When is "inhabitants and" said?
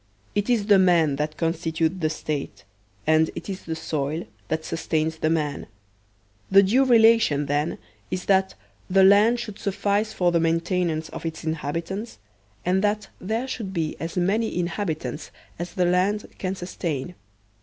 11.43-12.83